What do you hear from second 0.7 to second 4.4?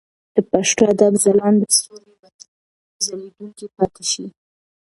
ادب ځلانده ستوري به تل ځلېدونکي پاتې شي.